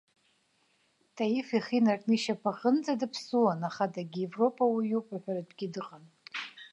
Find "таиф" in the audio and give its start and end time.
1.15-1.47